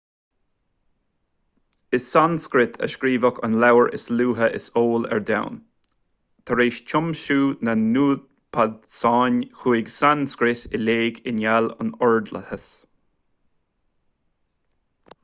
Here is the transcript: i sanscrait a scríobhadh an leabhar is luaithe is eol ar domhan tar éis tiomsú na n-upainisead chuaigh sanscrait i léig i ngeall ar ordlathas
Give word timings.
i 1.97 1.97
sanscrait 2.03 2.77
a 2.85 2.87
scríobhadh 2.93 3.41
an 3.47 3.57
leabhar 3.63 3.83
is 3.97 4.05
luaithe 4.21 4.47
is 4.61 4.63
eol 4.83 5.03
ar 5.17 5.21
domhan 5.29 5.59
tar 6.51 6.63
éis 6.65 6.79
tiomsú 6.93 7.37
na 7.69 7.75
n-upainisead 7.81 9.41
chuaigh 9.59 9.91
sanscrait 9.97 10.65
i 10.79 10.83
léig 10.87 11.23
i 11.33 11.35
ngeall 11.41 11.71
ar 11.83 11.93
ordlathas 12.09 12.65